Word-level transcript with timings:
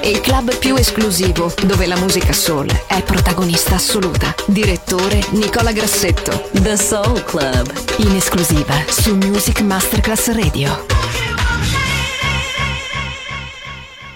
e 0.00 0.10
il 0.10 0.20
club 0.20 0.56
più 0.58 0.74
esclusivo 0.76 1.52
dove 1.64 1.86
la 1.86 1.96
musica 1.96 2.32
soul 2.32 2.68
è 2.86 3.02
protagonista 3.02 3.76
assoluta. 3.76 4.34
Direttore 4.46 5.20
Nicola 5.30 5.72
Grassetto. 5.72 6.48
The 6.52 6.76
Soul 6.76 7.24
Club. 7.24 7.72
In 7.98 8.14
esclusiva 8.14 8.74
su 8.88 9.14
Music 9.16 9.60
Masterclass 9.60 10.32
Radio. 10.32 10.86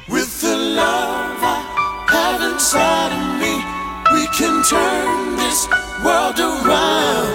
With 0.08 0.40
the 0.40 0.56
love 0.56 1.42
I 1.42 1.64
have 2.08 2.42
inside 2.42 3.12
of 3.12 3.40
me, 3.40 3.64
we 4.12 4.26
can 4.36 4.62
turn 4.68 5.36
this 5.36 5.66
world 6.04 6.38
around. 6.38 7.32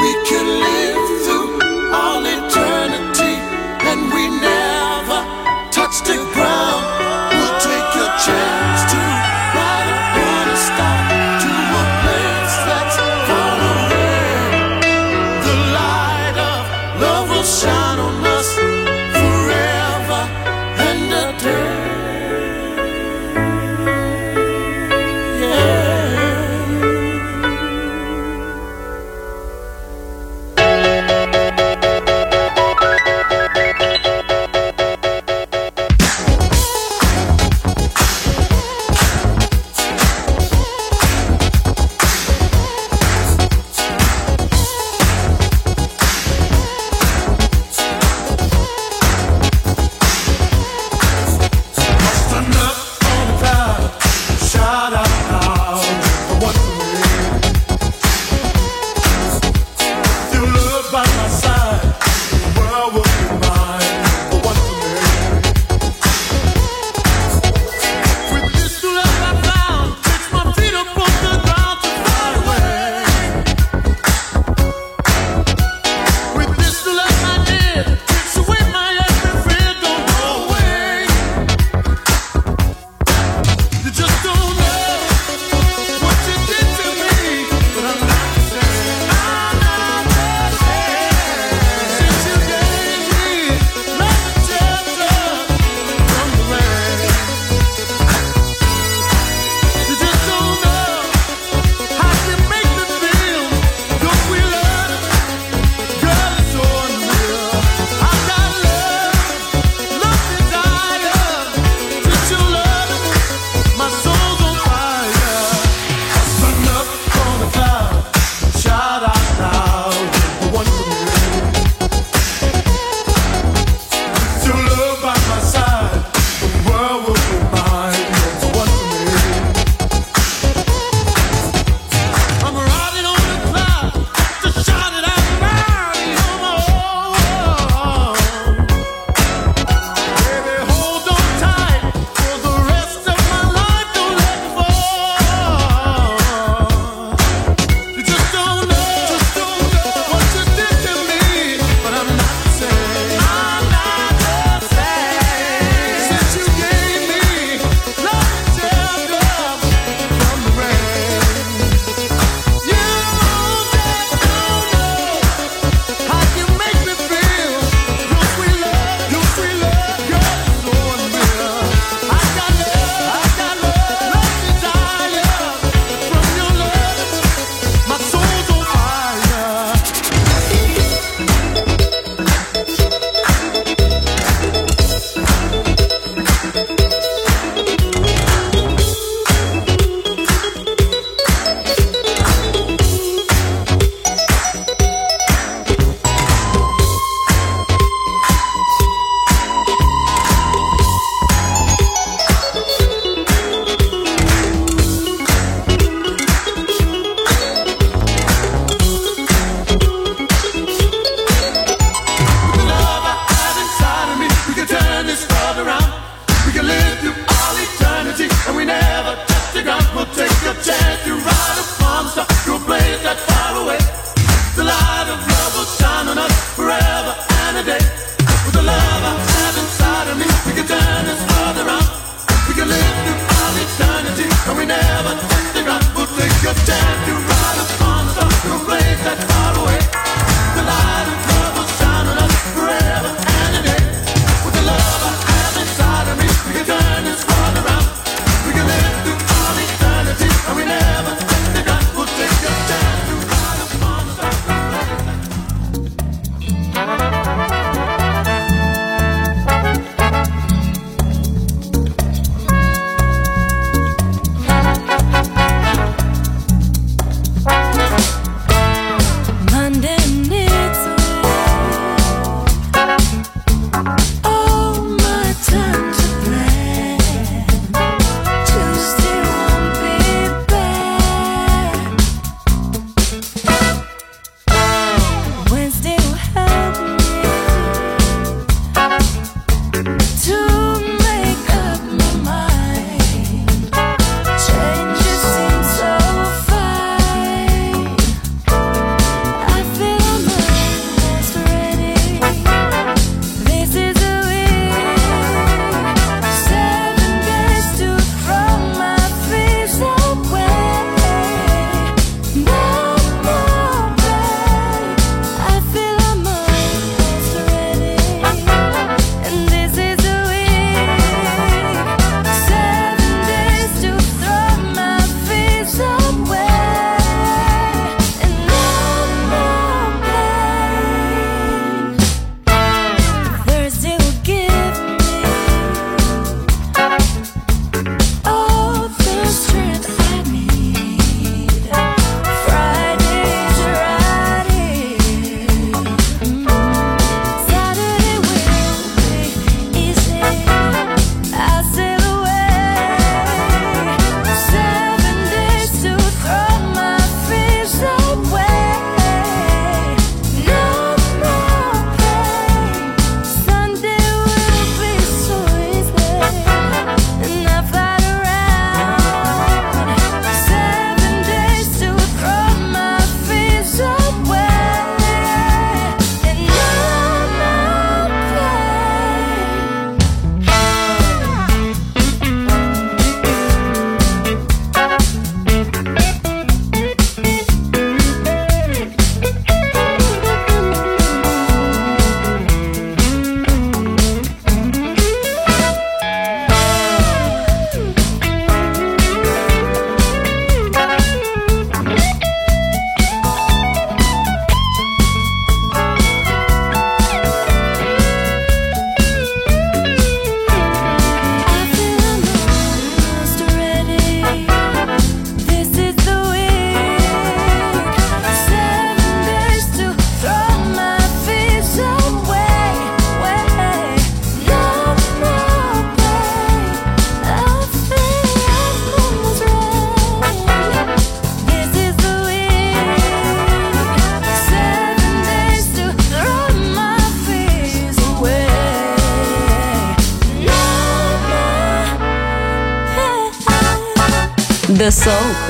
We 0.00 0.12
can 0.28 0.46
live. 0.60 1.01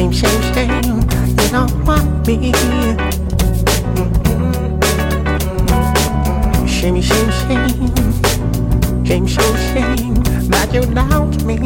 Shame, 0.00 0.12
shame, 0.12 0.54
shame, 0.54 1.00
you 1.28 1.48
don't 1.50 1.84
want 1.84 2.26
me. 2.26 2.54
Shame, 6.66 7.02
shame, 7.02 7.30
shame, 7.30 7.68
shame, 9.04 9.26
shame, 9.26 9.56
shame 9.74 10.14
that 10.48 10.70
you 10.72 10.86
doubt 10.94 11.44
me. 11.44 11.58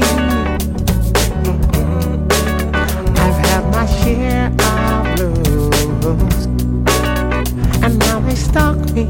I've 3.23 3.39
had 3.47 3.65
my 3.71 3.87
share 4.03 4.51
of 4.67 5.15
blues, 5.15 6.47
and 7.85 7.97
now 8.01 8.19
they 8.19 8.35
stalk 8.35 8.79
me. 8.95 9.05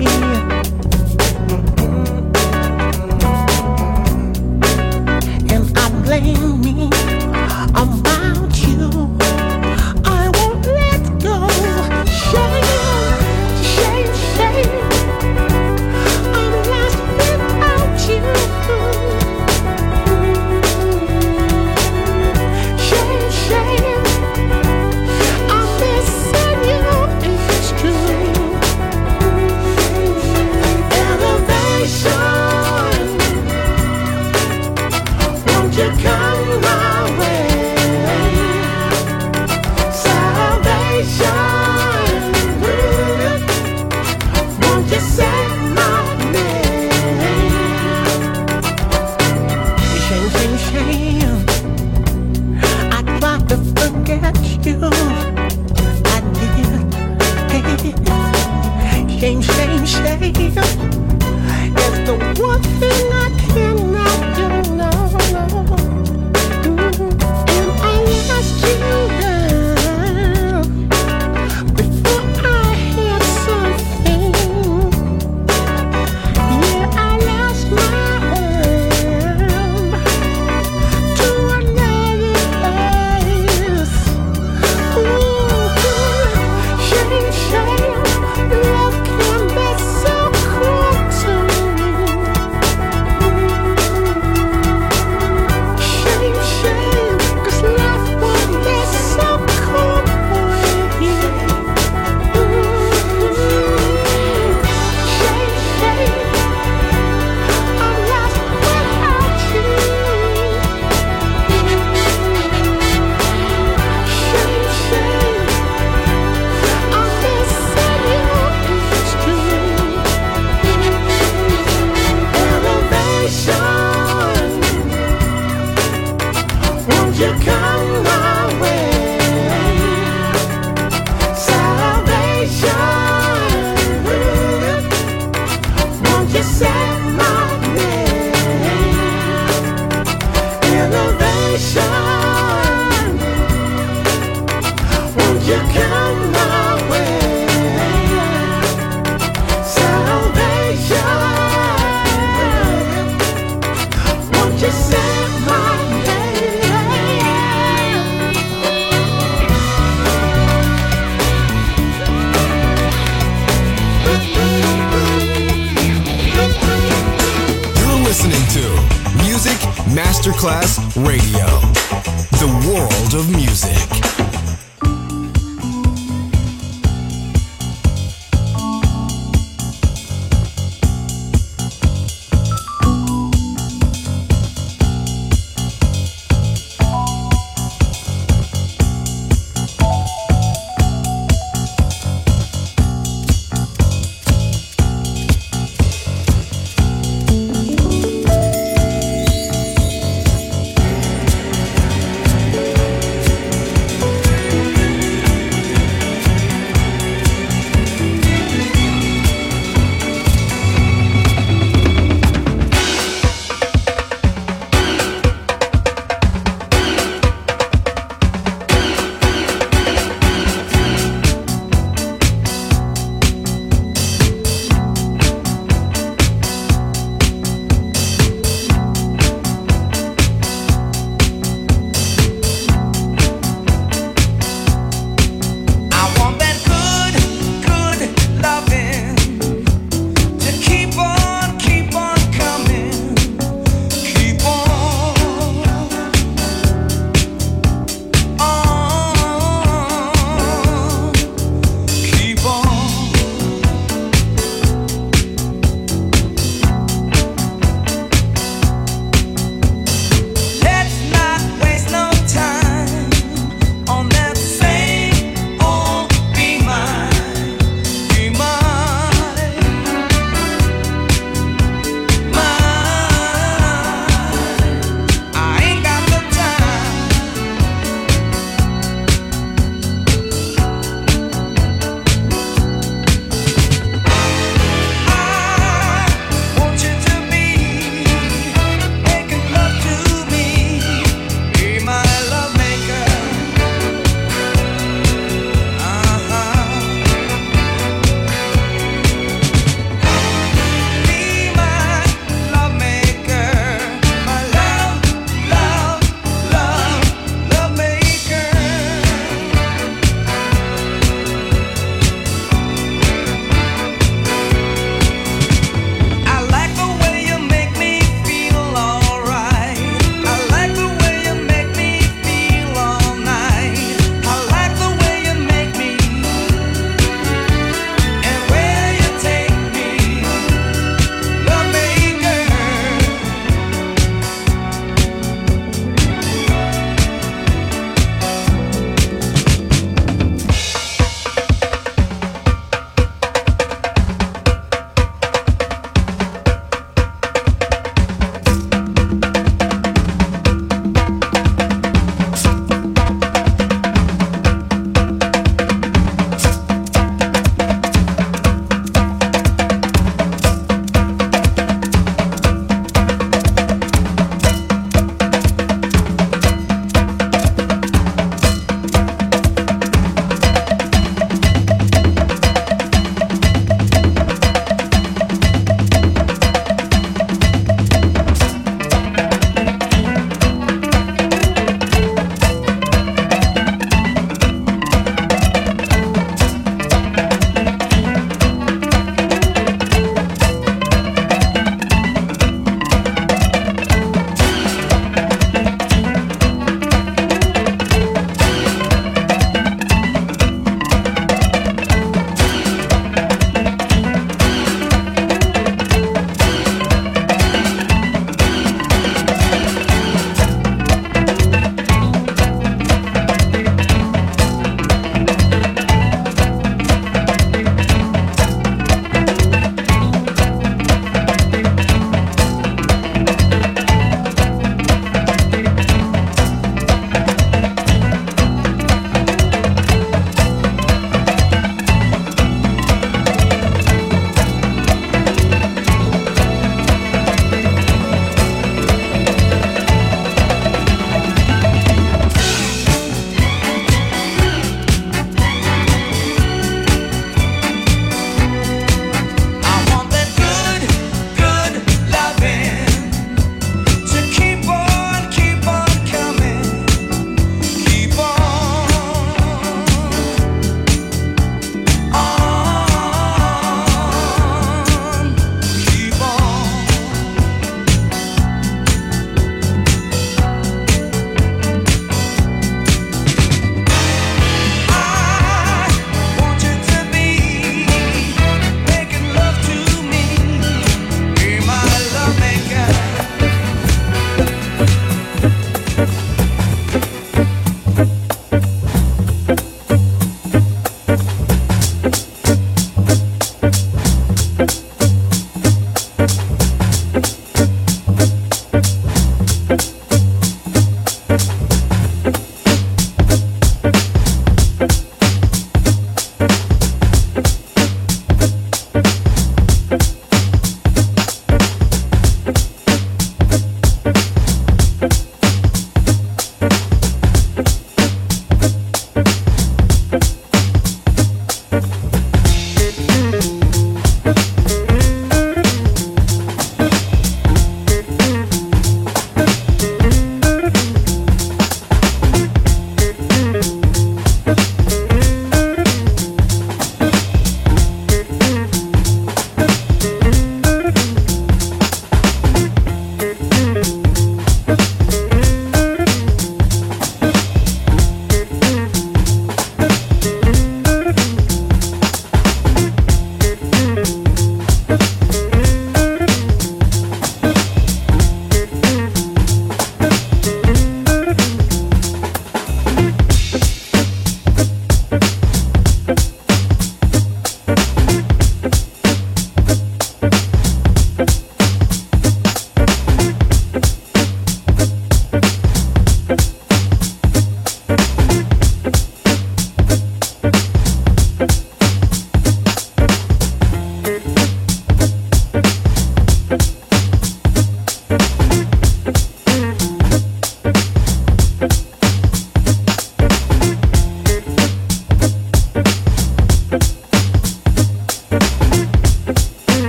blame 6.05 6.61
me. 6.61 6.64
radio, 6.64 6.64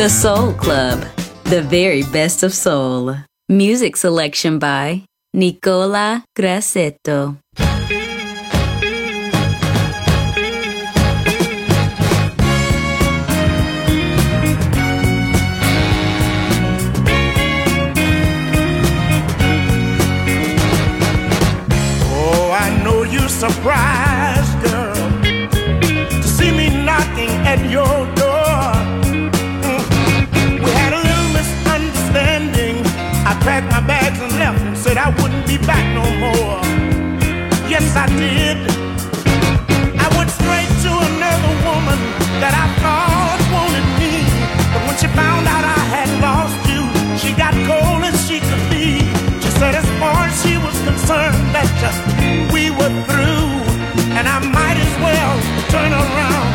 The 0.00 0.08
Soul 0.08 0.54
Club, 0.54 1.04
the 1.44 1.60
very 1.60 2.04
best 2.04 2.42
of 2.42 2.54
soul. 2.54 3.16
Music 3.50 3.96
selection 3.98 4.58
by 4.58 5.04
Nicola 5.34 6.24
Grassetto. 6.34 7.36
Oh, 22.08 22.50
I 22.58 22.80
know 22.82 23.02
you're 23.02 23.28
surprised, 23.28 24.62
girl, 24.62 24.94
to 26.22 26.22
see 26.22 26.50
me 26.50 26.70
knocking 26.86 27.28
at 27.44 27.60
your 27.70 28.06
door. 28.14 28.19
Packed 33.50 33.72
my 33.72 33.84
bags 33.84 34.20
and 34.22 34.32
left 34.38 34.62
and 34.62 34.78
said 34.78 34.96
I 34.96 35.10
wouldn't 35.18 35.44
be 35.44 35.58
back 35.66 35.82
no 35.98 36.06
more. 36.22 36.62
Yes, 37.66 37.82
I 37.98 38.06
did. 38.14 38.58
I 39.98 40.06
went 40.14 40.30
straight 40.30 40.70
to 40.86 40.90
another 41.10 41.52
woman 41.66 41.98
that 42.38 42.54
I 42.54 42.66
thought 42.78 43.40
wanted 43.50 43.88
me. 43.98 44.22
But 44.70 44.82
when 44.86 44.96
she 45.02 45.08
found 45.18 45.50
out 45.50 45.64
I 45.66 45.82
had 45.96 46.10
lost 46.22 46.62
you, 46.70 46.82
she 47.18 47.34
got 47.34 47.50
cold 47.66 48.06
as 48.06 48.14
she 48.22 48.38
could 48.38 48.64
be. 48.70 49.02
She 49.42 49.50
said, 49.58 49.74
as 49.74 49.88
far 49.98 50.30
as 50.30 50.34
she 50.46 50.54
was 50.54 50.76
concerned, 50.86 51.42
that 51.50 51.74
uh, 51.82 51.90
we 52.54 52.70
were 52.70 52.94
through. 53.10 53.50
And 54.14 54.30
I 54.30 54.38
might 54.46 54.78
as 54.78 54.94
well 55.02 55.34
turn 55.74 55.90
around, 55.90 56.50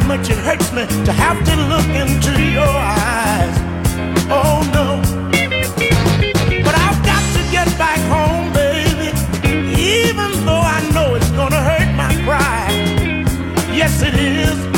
how 0.00 0.06
much 0.08 0.28
it 0.28 0.36
hurts 0.36 0.70
me 0.72 0.84
to 1.06 1.12
have 1.12 1.42
to 1.42 1.56
look 1.56 1.88
into 2.02 2.32
your 2.52 2.68
eyes. 2.68 3.56
Oh 4.28 4.60
no. 4.76 5.00
But 6.66 6.74
I've 6.86 7.00
got 7.10 7.24
to 7.36 7.42
get 7.50 7.66
back 7.78 8.00
home, 8.14 8.52
baby, 8.52 9.08
even 9.80 10.44
though 10.44 10.64
I 10.76 10.80
know 10.92 11.14
it's 11.14 11.30
gonna 11.30 11.62
hurt 11.70 11.90
my 11.96 12.12
pride. 12.26 13.24
Yes, 13.74 14.02
it 14.02 14.14
is. 14.14 14.75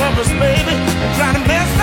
of 0.00 0.18
us, 0.18 0.28
baby, 0.28 0.76
try 1.16 1.32
to 1.32 1.38
mess 1.48 1.75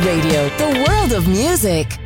Radio, 0.00 0.48
the 0.58 0.84
world 0.86 1.12
of 1.12 1.26
music. 1.26 1.98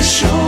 Show 0.00 0.47